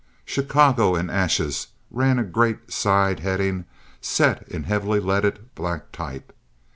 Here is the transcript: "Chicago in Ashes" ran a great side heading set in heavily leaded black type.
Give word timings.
"Chicago 0.25 0.95
in 0.95 1.11
Ashes" 1.11 1.67
ran 1.91 2.17
a 2.17 2.23
great 2.23 2.73
side 2.73 3.19
heading 3.19 3.65
set 4.01 4.47
in 4.49 4.63
heavily 4.63 4.99
leaded 4.99 5.53
black 5.53 5.91
type. 5.91 6.33